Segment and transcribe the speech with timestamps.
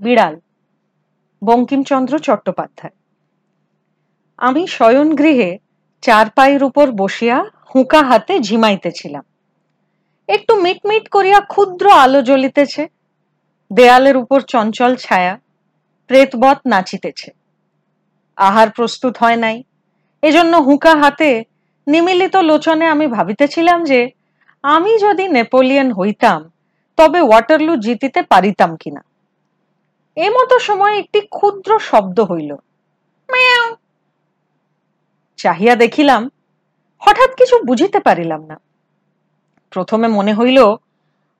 [0.00, 0.40] বিড়াল।
[1.44, 2.92] বঙ্কিমচন্দ্র চট্টোপাধ্যায়।
[4.36, 5.58] আমি শয়নগৃহে
[6.02, 7.44] চারপাইয়ের উপর বসিয়া
[7.74, 9.24] হুঁকা হাতে ঝিমাইতেছিলাম।
[10.28, 12.88] একটু মিটমিট করিয়া ক্ষুদ্র আলো জ্বলিতেছে।
[13.72, 15.38] দেয়ালের উপর চঞ্চল ছায়া,
[16.06, 17.30] প্রেতবৎ নাচিতেছে।
[18.36, 19.62] আহার প্রস্তুত হয় নাই।
[20.22, 21.44] এজন্য হুঁকা হাতে
[21.86, 24.10] নিমিলিত লোচনে আমি ভাবিতেছিলাম যে,
[24.62, 26.50] আমি যদি নেপোলিয়ন হইতাম,
[26.96, 29.07] তবে ওয়াটারলু জিতিতে পারিতাম কিনা।
[30.26, 32.50] এমতো সময় একটি ক্ষুদ্র শব্দ হইল।
[35.38, 36.22] চাহিয়া দেখিলাম,
[37.02, 38.56] হঠাৎ কিছু বুঝিতে পারিলাম না।
[39.70, 40.58] প্রথমে মনে হইল,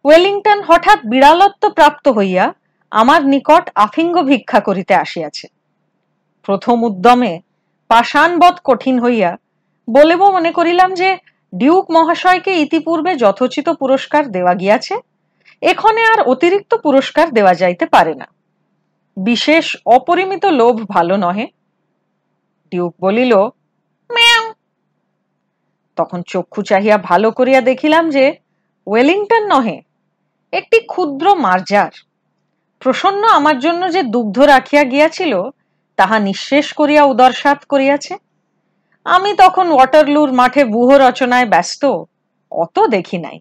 [0.04, 2.44] ওয়েলিংটন হঠাৎ বিড়ালত্ব প্রাপ্ত হইয়া
[2.92, 5.46] আমার নিকট আফিঙ্গ ভিক্ষা করিতে আসিয়াছে।
[6.42, 7.32] প্রথম উদ্যমে
[7.90, 9.30] পাষাণবধ কঠিন হইয়া
[9.88, 11.08] বলেব মনে করিলাম যে,
[11.52, 14.94] ডিউক মহাশয়কে ইতিপূর্বে যথোচিত পুরস্কার দেওয়া গিয়াছে,
[15.62, 18.26] এখানে আর অতিরিক্ত পুরস্কার দেওয়া যাইতে পারে না।
[19.18, 21.46] বিশেষ অপরিমিত লোভ ভালো নহে।
[22.70, 23.32] ডিউক বলিল
[25.96, 28.36] তখন চক্ষু চাহিয়া ভালো করিয়া দেখিলাম যে,
[28.86, 29.82] ওয়েলিংটন নহে,
[30.52, 31.90] একটি ক্ষুদ্র মার্জার।
[32.78, 35.42] প্রসন্ন আমার জন্য যে দুগ্ধ রাখিয়া গিয়াছিল,
[35.96, 38.16] তাহা নিঃশেষ করিয়া উদরসাত করিয়াছে।
[39.04, 41.82] আমি তখন ওয়াটারলুর মাঠে বুহ রচনায় ব্যস্ত,
[42.50, 43.40] অত দেখি নাই।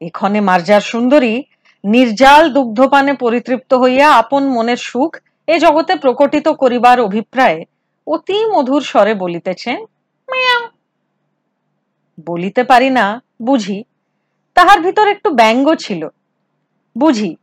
[0.00, 1.42] এক্ষণে মার্জার সুন্দরী
[1.84, 5.16] নির্জাল দুগ্ধপানে পরিতৃপ্ত হইয়া আপন মনের সুখ
[5.46, 7.64] এ জগতে প্রকটিত করিবার অভিপ্রায়ে
[8.06, 9.78] অতি মধুর স্বরে বলিতেছেন
[12.26, 13.84] বলিতে পারি না, বুঝি।
[14.54, 16.08] তাহার ভিতর একটু ব্যঙ্গ ছিল।
[16.96, 17.36] বুঝি,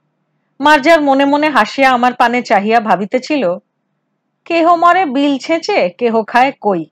[0.60, 3.44] মার্জার মনে মনে হাসিয়া আমার পানে চাহিয়া ভাবিতেছিল,
[4.46, 6.86] কেহ মরে বিল ছেঁচে, কেহ খায় কই?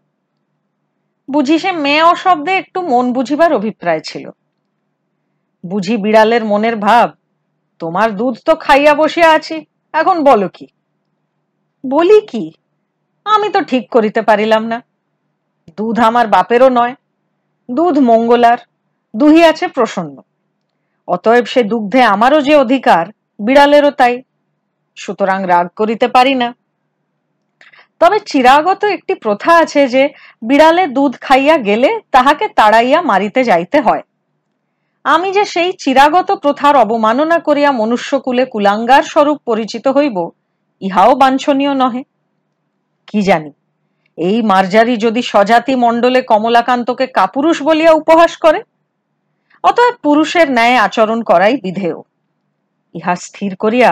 [1.32, 4.30] বুঝি সে মেয়ে শব্দে একটু মন বুঝিবার অভিপ্রায় ছিল।
[5.66, 7.11] বুঝি বিড়ালের মনের ভাব
[7.80, 10.67] তোমার দুধ তো খাইয়া বসিয়া আছি, এখন বলো কি?
[11.83, 12.53] বলি কি?
[13.25, 14.81] আমি তো ঠিক করিতে পারিলাম না।
[15.77, 16.95] দুধ আমার বাপেরও নয়,
[17.70, 18.58] দুধ মঙ্গলার,
[19.14, 20.21] দুহি আছে প্রসন্ন।
[21.08, 23.05] অতএব সে দুগ্ধে আমারও যে অধিকার,
[23.39, 24.21] বিড়ালেরও তাই।
[24.95, 26.54] সুতরাং রাগ করিতে পারি না।
[28.02, 30.09] তবে চিরাগত একটি প্রথা আছে যে,
[30.42, 34.04] বিড়ালে দুধ খাইয়া গেলে তাহাকে তাড়াইয়া মারিতে যাইতে হয়।
[35.14, 40.18] আমি যে সেই চিরাগত প্রথার অবমাননা করিয়া মনুষ্যকুলে কুলাঙ্গার স্বরূপ পরিচিত হইব,
[40.82, 42.04] ইহাও বাঞ্ছনীয় নহে।
[43.08, 43.52] কি জানি,
[44.18, 48.60] এই মার্জারি যদি স্বজাতি মণ্ডলে কমলাকান্তকে কাপুরুষ বলিয়া উপহাস করে,
[49.64, 52.00] অতএব পুরুষের ন্যায় আচরণ করাই বিধেয়।
[52.95, 53.92] ইহা স্থির করিয়া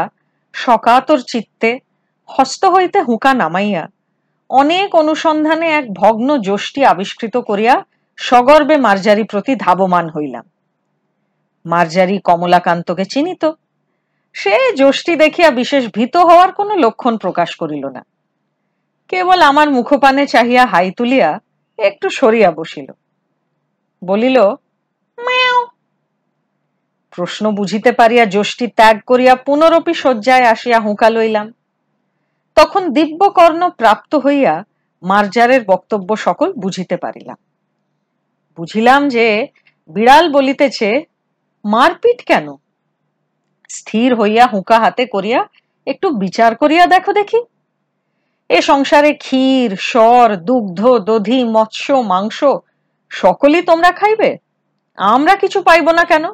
[0.56, 1.70] সকাতর চিত্তে
[2.30, 3.84] হস্ত হইতে হুঁকা নামাইয়া
[4.50, 7.76] অনেক অনুসন্ধানে এক ভগ্ন যষ্টি আবিষ্কৃত করিয়া
[8.18, 10.46] সগর্বে মার্জারি প্রতি ধাবমান হইলাম।
[11.66, 13.44] মার্জারি কমলাকান্তকে চিনিত।
[14.34, 18.02] সে যষ্টি দেখিয়া বিশেষ ভীত হওয়ার কোনো লক্ষণ প্রকাশ করিল না।
[19.10, 21.40] কেবল আমার মুখপানে চাহিয়া হাই তুলিয়া
[21.80, 22.88] একটু সরিয়া বসিল।
[24.02, 24.38] বলিল
[27.14, 31.48] প্রশ্ন বুঝিতে পারিয়া যষ্টি ত্যাগ করিয়া পুনরপি শয্যায় আসিয়া হুঁকা লইলাম।
[32.56, 34.54] তখন দিব্যকর্ণ প্রাপ্ত হইয়া
[35.04, 37.38] মার্জারের বক্তব্য সকল বুঝিতে পারিলাম।
[38.58, 39.48] বুঝিলাম যে
[39.90, 40.90] বিড়াল বলিতেছে
[41.66, 42.56] মারপিট কেন?
[43.70, 45.46] স্থির হইয়া হুঁকা হাতে করিয়া
[45.86, 47.40] একটু বিচার করিয়া দেখো দেখি।
[48.50, 52.44] এ সংসারে ক্ষীর, স্বর, দুগ্ধ, দধি, মৎস্য, মাংস
[53.10, 54.38] সকলই তোমরা খাইবে?
[54.96, 56.26] আমরা কিছু পাইব না কেন?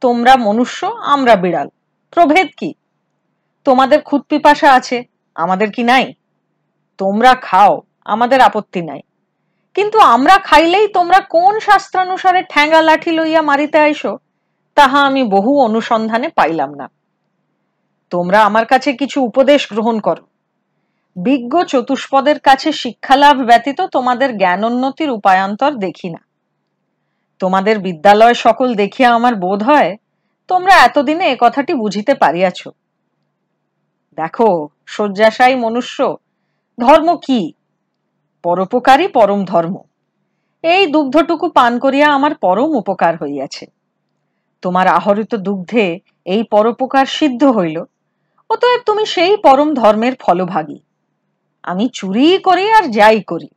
[0.00, 1.68] তোমরা মনুষ্য, আমরা বিড়াল।
[2.10, 2.74] প্রভেদ কি?
[3.64, 5.04] তোমাদের খুদ পিপাসা আছে,
[5.34, 6.14] আমাদের কি নাই?
[6.98, 9.00] তোমরা খাও, আমাদের আপত্তি নাই।
[9.74, 14.18] কিন্তু আমরা খাইলেই তোমরা কোন শাস্ত্রানুসারে ঠ্যাঙ্গা লাঠি লইয়া মারিতে আইসো?
[14.74, 16.90] তাহা আমি বহু অনুসন্ধানে পাইলাম না।
[18.10, 20.24] তোমরা আমার কাছে কিছু উপদেশ গ্রহণ করো।
[21.16, 26.18] বিজ্ঞ চতুষ্পদের কাছে শিক্ষালাভ ব্যতীত তোমাদের জ্ঞানোন্নতির উপায়ান্তর দেখি না।
[27.40, 29.96] তোমাদের বিদ্যালয় সকল দেখিয়া আমার বোধ হয়,
[30.48, 32.68] তোমরা এতদিনে এ কথাটি বুঝিতে পারিয়াছ।
[34.16, 36.16] দেখো, শয্যাশায়ী মনুষ্য,
[36.78, 37.52] ধর্ম কি?
[38.42, 39.82] পরোপকারী পরম ধর্ম।
[40.62, 43.66] এই দুগ্ধটুকু পান করিয়া আমার পরম উপকার হইয়াছে।
[44.62, 47.84] তোমার আহরিত দুগ্ধে এই পরোপকার সিদ্ধ হইল।
[48.50, 50.78] অতএব তুমি সেই পরম ধর্মের ফলভাগী।
[51.62, 53.48] আমি চুরি করি আর যাই করি।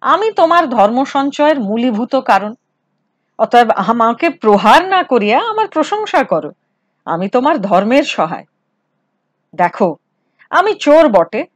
[0.00, 2.54] আমি তোমার ধর্ম সঞ্চয়ের মূলীভূত কারণ।
[3.38, 6.52] অতএব আমাকে প্রহার না করিয়া আমার প্রশংসা করো।
[7.04, 8.44] আমি তোমার ধর্মের সহায়।
[9.54, 9.96] দেখো,
[10.50, 11.46] আমি চোর বটে,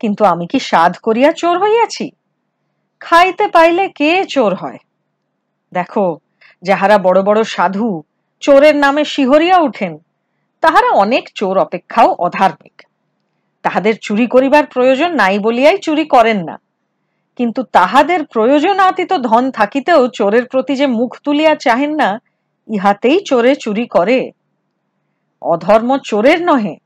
[0.00, 2.10] কিন্তু আমি কি সাধ করিয়া চোর হইয়াছি?
[3.00, 4.78] খাইতে পাইলে কে চোর হয়?
[5.72, 6.18] দেখো,
[6.62, 8.02] যাহারা বড় বড় সাধু
[8.40, 9.98] চোরের নামে শিহরিয়া উঠেন,
[10.60, 12.82] তাহারা অনেক চোর অপেক্ষাও অধার্মিক।
[13.62, 16.60] তাহাদের চুরি করিবার প্রয়োজন নাই বলিয়াই চুরি করেন না।
[17.36, 22.20] কিন্তু তাহাদের প্রয়োজন আতীত ধন থাকিতেও চোরের প্রতি যে মুখ তুলিয়া চাহেন না,
[22.68, 24.30] ইহাতেই চোরে চুরি করে।
[25.42, 26.76] অধর্ম চোরের নহে,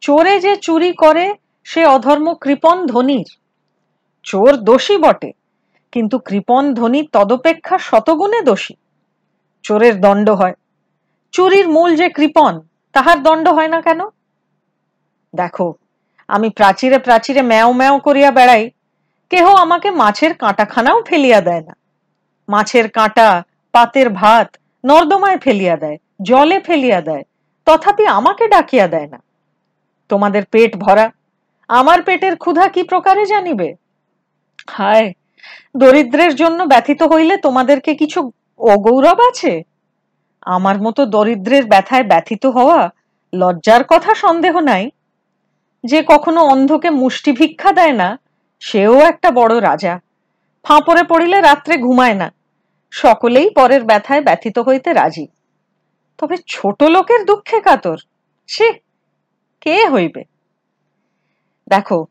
[0.00, 1.34] চোরে যে চুরি করে,
[1.64, 3.28] সে অধর্ম কৃপন ধনির।
[4.22, 5.32] চোর দোষী বটে,
[5.92, 8.74] কিন্তু কৃপন ধনী তদপেক্ষা শতগুণে দোষী।
[9.62, 10.54] চোরের দণ্ড হয়
[11.32, 12.60] চুরির মূল যে কৃপন
[12.92, 14.00] তাহার দণ্ড হয় না কেন?
[15.34, 15.74] দেখো,
[16.28, 18.70] আমি প্রাচীরে প্রাচীরে ম্যাও ম্যাও করিয়া বেড়াই,
[19.30, 21.76] কেহ আমাকে মাছের কাঁটাখানাও ফেলিয়া দেয় না।
[22.48, 27.24] মাছের কাঁটা, পাতের ভাত নর্দমায় ফেলিয়া দেয়, জলে ফেলিয়া দেয়,
[27.66, 29.18] তথাপি আমাকে ডাকিয়া দেয় না।
[30.08, 31.10] তোমাদের পেট ভরা,
[31.68, 33.74] আমার পেটের ক্ষুধা কি প্রকারে জানিবে?
[34.70, 35.12] হায়,
[35.76, 38.20] দরিদ্রের জন্য ব্যথিত হইলে তোমাদেরকে কিছু
[38.60, 39.52] অগৌরব আছে?
[40.42, 42.90] আমার মতো দরিদ্রের ব্যথায় ব্যথিত হওয়া
[43.34, 44.90] লজ্জার কথা সন্দেহ নাই।
[45.84, 48.18] যে কখনো অন্ধকে মুষ্টি ভিক্ষা দেয় না,
[48.60, 50.00] সেও একটা বড় রাজা।
[50.62, 52.32] ফাঁপরে পড়িলে রাত্রে ঘুমায় না।
[52.90, 55.26] সকলেই পরের ব্যথায় ব্যথিত হইতে রাজি।
[56.18, 57.96] তবে ছোট লোকের দুঃখে কাতর।
[58.46, 58.72] সে
[59.60, 60.24] কে হইবে?
[61.68, 62.06] দেখো,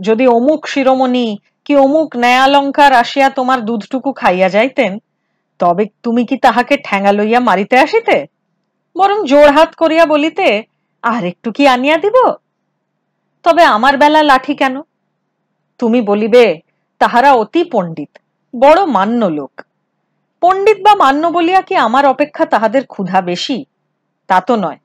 [0.00, 4.98] যদি অমুক শিরোমণি কি অমুক ন্যায়ালঙ্কার আসিয়া তোমার দুধটুকু খাইয়া যাইতেন
[5.58, 8.26] তবে তুমি কি তাহাকে ঠ্যাঙা লইয়া মারিতে আসিতে?
[8.96, 10.62] বরং জোর হাত করিয়া বলিতে,
[11.02, 12.16] আর একটু কি আনিয়া দিব?
[13.42, 14.82] তবে আমার বেলা লাঠি কেন?
[15.78, 16.60] তুমি বলিবে,
[16.98, 18.18] তাহারা অতি পণ্ডিত,
[18.60, 19.62] বড় মান্য লোক।
[20.40, 23.64] পণ্ডিত বা মান্য বলিয়া কি আমার অপেক্ষা তাহাদের ক্ষুধা বেশি?
[24.26, 24.78] তা তো নয়।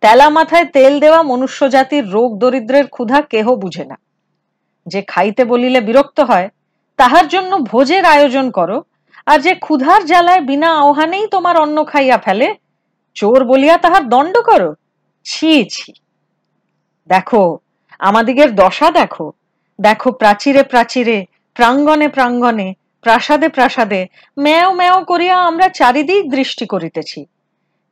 [0.00, 3.98] তেলা মাথায় তেল দেওয়া মনুষ্য জাতির রোগ দরিদ্রের ক্ষুধা কেহ বুঝে না।
[4.86, 6.48] যে খাইতে বলিলে বিরক্ত হয়,
[6.96, 8.82] তাহার জন্য ভোজের আয়োজন করো
[9.30, 12.54] আর যে ক্ষুধার জ্বালায় বিনা আহ্বানেই তোমার অন্ন খাইয়া ফেলে,
[13.14, 14.74] চোর বলিয়া তাহার দণ্ড করো?
[15.24, 15.92] ছি ছি।
[17.08, 17.58] দেখো,
[17.98, 19.32] আমাদিগের দশা দেখো।
[19.80, 24.06] দেখো প্রাচীরে প্রাচীরে, প্রাঙ্গণে প্রাঙ্গণে, প্রাসাদে প্রাসাদে,
[24.38, 27.26] ম্যাও ম্যাও করিয়া আমরা চারিদিক দৃষ্টি করিতেছি।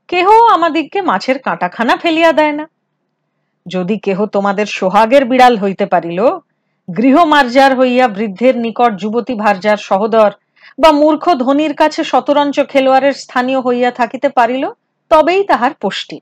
[0.09, 2.69] কেহ আমাদিগকে মাছের কাঁটাখানা ফেলিয়া দেয় না।
[3.67, 6.21] যদি কেহ তোমাদের সোহাগের বিড়াল হইতে পারিল,
[6.97, 10.31] গৃহমার্জার হইয়া বৃদ্ধের নিকট যুবতী ভার্যার সহদর
[10.79, 14.71] বা মূর্খ ধনির কাছে শতরঞ্চ খেলোয়াড়ের স্থানীয় হইয়া থাকিতে পারিল,
[15.09, 16.21] তবেই তাহার পুষ্টি।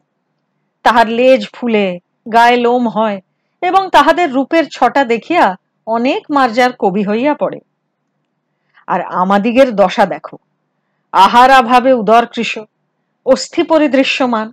[0.83, 2.01] তাহার লেজ ফুলে,
[2.33, 3.21] গায়ে লোম হয়
[3.63, 5.57] এবং তাহাদের রূপের ছটা দেখিয়া
[5.87, 7.61] অনেক মার্জার কবি হইয়া পড়ে।
[8.87, 10.37] আর আমাদিগের দশা দেখো।
[11.13, 12.59] আহারাভাবে উদর কৃষ,
[13.27, 14.53] অস্থি পরিদৃশ্যমান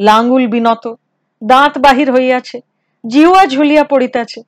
[0.00, 0.94] লাঙ্গুল বিনত,
[1.44, 2.60] দাঁত বাহির হইয়াছে
[3.06, 4.42] জিহুয়া ঝুলিয়া পড়িতেছে।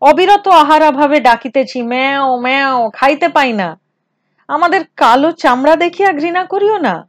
[0.00, 3.80] অবিরত আহারাভাবে ডাকিতেছি, ম্যাও ম্যাও, খাইতে পাই না।
[4.50, 7.08] আমাদের কালো চামড়া দেখিয়া ঘৃণা করিও না।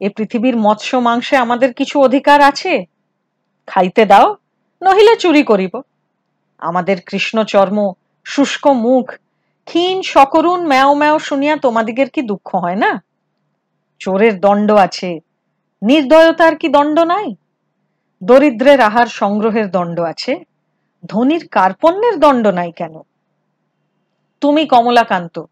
[0.00, 2.84] এ পৃথিবীর মৎস্য মাংসে আমাদের কিছু অধিকার আছে?
[3.66, 4.36] খাইতে দাও,
[4.82, 5.80] নহিলে চুরি করিব।
[6.58, 7.92] আমাদের কৃষ্ণ চর্ম
[8.24, 9.06] শুষ্ক মুখ,
[9.64, 13.02] ক্ষীণ সকরুণ ম্যাও ম্যাও শুনিয়া তোমাদিগের কি দুঃখ হয় না?
[13.98, 15.20] চোরের দণ্ড আছে,
[15.82, 17.34] নির্দয়তার কি দণ্ড নাই?
[18.24, 20.32] দরিদ্রের আহার সংগ্রহের দণ্ড আছে,
[21.06, 22.94] ধনির কার্পণ্যের দণ্ড নাই কেন?
[24.40, 25.42] তুমি কমলাকান্ত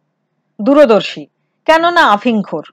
[0.62, 1.26] দূরদর্শী।
[1.64, 2.64] কেননা আফিংখোর।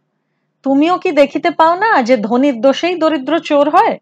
[0.64, 4.00] তুমিও কি দেখিতে পাও না যে ধনির দোষেই দরিদ্র চোর হয়?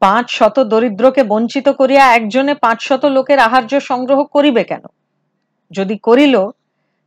[0.00, 4.82] পাঁচ শত দরিদ্রকে বঞ্চিত করিয়া একজনে পাঁচ শত লোকের আহার্য সংগ্রহ করিবে কেন?
[5.70, 6.50] যদি করিল,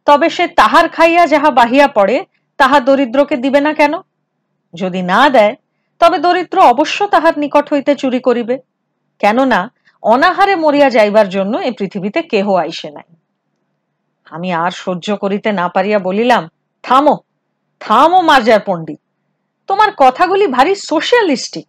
[0.06, 2.26] তবে সে তাহার খাইয়া যাহা বাহিয়া পড়ে,
[2.58, 3.94] তাহা দরিদ্রকে দিবে না কেন?
[4.74, 5.56] যদি না দেয়,
[6.00, 8.60] তবে দরিদ্র অবশ্য তাহার নিকট হইতে চুরি করিবে।
[9.20, 9.72] কেননা
[10.04, 13.17] অনাহারে মরিয়া যাইবার জন্য এ পৃথিবীতে কেহ আইসে নাই।
[14.32, 16.44] আমি আর সহ্য করিতে না পারিয়া বলিলাম,
[16.84, 17.16] থামো
[17.82, 19.00] থামো মার্জার পণ্ডিত।
[19.68, 21.68] তোমার কথাগুলি ভারী সোশিয়ালিস্টিক।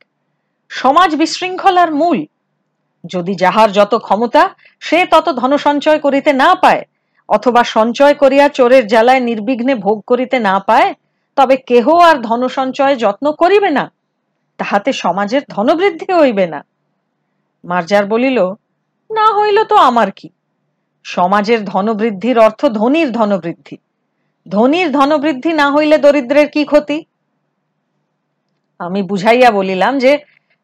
[0.71, 2.19] সমাজ বিশৃঙ্খলার মূল।
[3.05, 4.43] যদি যাহার যত ক্ষমতা,
[4.81, 6.83] সে তত ধন সঞ্চয় করিতে না পায়,
[7.29, 10.95] অথবা সঞ্চয় করিয়া চোরের জ্বালায় নির্বিঘ্নে ভোগ করিতে না পায়,
[11.37, 13.85] তবে কেহ আর ধন সঞ্চয় যত্ন করিবে না,
[14.59, 16.61] তাহাতে সমাজের ধনবৃদ্ধি হইবে না।
[17.65, 18.39] মার্জার বলিল,
[19.11, 20.29] না হইল তো আমার কি?
[21.03, 23.77] সমাজের ধনবৃদ্ধির অর্থ ধনির ধনবৃদ্ধি।
[24.49, 27.05] ধনির ধনবৃদ্ধি না হইলে দরিদ্রের কি ক্ষতি?
[28.79, 30.19] আমি বুঝাইয়া বলিলাম যে,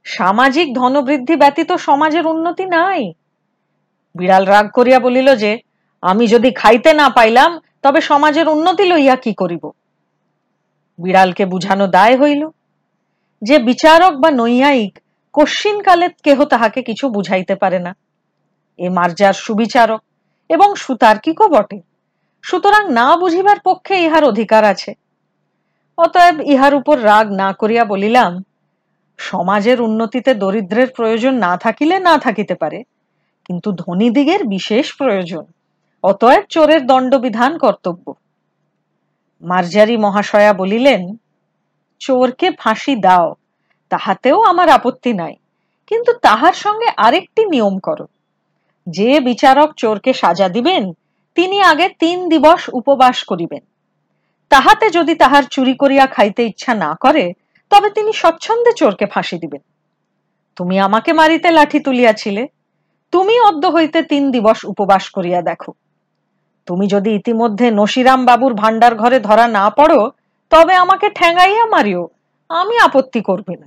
[0.05, 3.13] সামাজিক ধনবৃদ্ধি ব্যতীত সমাজের উন্নতি নাই।
[4.15, 5.59] বিড়াল রাগ করিয়া বলিল যে,
[6.03, 9.71] আমি যদি খাইতে না পাইলাম, তবে সমাজের উন্নতি লইয়া কি করিব?
[10.99, 12.49] বিড়ালকে বুঝানো দায় হইল।
[13.43, 14.99] যে বিচারক বা নৈয়ায়িক
[15.33, 17.97] কশ্চিনকালে কেহ তাহাকে কিছু বুঝাইতে পারে না।
[18.79, 20.03] এ মার্জার সুবিচারক।
[20.55, 21.79] এবং সুতার্কিকও বটে।
[22.45, 24.91] সুতরাং না বুঝিবার পক্ষে ইহার অধিকার আছে।
[25.99, 28.33] অতএব ইহার উপর রাগ না করিয়া বলিলাম,
[29.19, 32.79] সমাজের উন্নতিতে দরিদ্রের প্রয়োজন না থাকিলে না থাকিতে পারে,
[33.47, 35.45] কিন্তু ধনীদিগের বিশেষ প্রয়োজন।
[36.05, 38.05] অতএব চোরের দণ্ডবিধান কর্তব্য।
[39.43, 41.03] মার্জারি মহাশয়া বলিলেন,
[42.01, 43.29] চোরকে ফাঁসি দাও,
[43.93, 45.35] তাহাতেও আমার আপত্তি নাই,
[45.91, 48.07] কিন্তু তাহার সঙ্গে আরেকটি নিয়ম করো।
[48.87, 50.93] যে বিচারক চোরকে সাজা দিবেন,
[51.35, 53.63] তিনি আগে তিন দিবস উপবাস করিবেন।
[54.49, 57.33] তাহাতে যদি তাহার চুরি করিয়া খাইতে ইচ্ছা না করে,
[57.71, 59.61] তবে তিনি স্বচ্ছন্দে চোরকে ফাঁসি দিবেন।
[60.57, 62.49] তুমি আমাকে মারিতে লাঠি তুলিয়াছিলে,
[63.13, 65.73] তুমি অদ্য হইতে তিন দিবস উপবাস করিয়া দেখো।
[66.67, 70.11] তুমি যদি ইতিমধ্যে নসিরাম বাবুর ভান্ডার ঘরে ধরা না পড়ো,
[70.51, 72.09] তবে আমাকে ঠেঙ্গাইয়া মারিও,
[72.51, 73.67] আমি আপত্তি করবে না।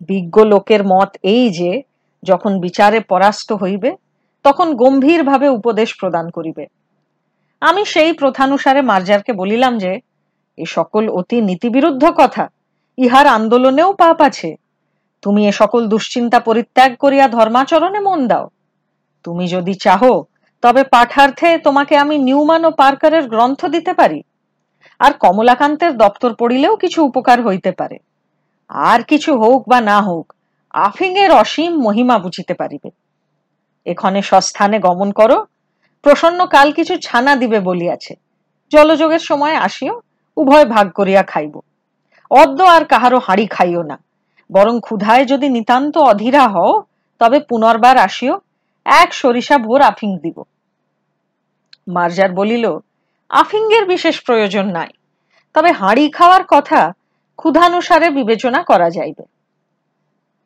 [0.00, 1.82] বিজ্ঞ লোকের মত এই যে
[2.22, 3.96] যখন বিচারে পরাস্ত হইবে,
[4.42, 6.66] তখন গম্ভীরভাবে উপদেশ প্রদান করিবে।
[7.60, 10.00] আমি সেই প্রথানুসারে মার্জারকে বলিলাম যে,
[10.56, 12.48] এ সকল অতি নীতিবিরুদ্ধ কথা,
[12.98, 14.56] ইহার আন্দোলনেও পাপ আছে।
[15.22, 18.48] তুমি এ সকল দুশ্চিন্তা পরিত্যাগ করিয়া ধর্মাচরণে মন দাও।
[19.22, 20.24] তুমি যদি চাহো,
[20.62, 24.22] তবে পাঠার্থে তোমাকে আমি নিউমান ও পার্কারের গ্রন্থ দিতে পারি।
[24.98, 27.98] আর কমলাকান্তের দপ্তর পড়িলেও কিছু উপকার হইতে পারে।
[28.68, 30.32] আর কিছু হোক বা না হোক
[30.78, 32.90] আফিংয়ের অসীম মহিমা বুঝিতে পারিবে।
[33.86, 35.46] এখানে সস্থানে গমন করো,
[36.02, 38.14] প্রসন্ন কাল কিছু ছানা দিবে বলিয়াছে।
[38.70, 40.00] জলযোগের সময় আসিও,
[40.36, 41.60] উভয় ভাগ করিয়া খাইব।
[42.30, 43.98] অদ্য আর কাহারও হাড়ি খাইও না।
[44.52, 46.82] বরং ক্ষুধায় যদি নিতান্ত অধীরা হও,
[47.18, 48.40] তবে পুনর্বার আসিও,
[48.84, 50.42] এক সরিষা ভোর আফিং দিব।
[51.88, 52.78] মার্জার বলিল
[53.28, 54.88] আফিঙ্গের বিশেষ প্রয়োজন নাই।
[55.54, 56.92] তবে হাঁড়ি খাওয়ার কথা
[57.36, 59.37] ক্ষুধানুসারে বিবেচনা করা যাইবে।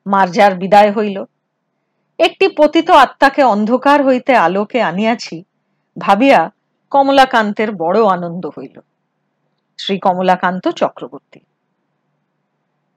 [0.07, 1.25] মার্জার বিদায় হইল।
[2.19, 5.45] একটি পতিত আত্মাকে অন্ধকার হইতে আলোকে আনিয়াছি,
[5.99, 6.51] ভাবিয়া
[6.91, 8.81] কমলাকান্তের বড় আনন্দ হইল।
[9.79, 11.41] শ্রী কমলাকান্ত চক্রবর্তী।